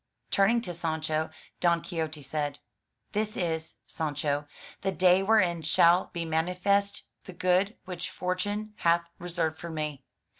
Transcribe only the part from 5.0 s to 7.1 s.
wherein shall be manifest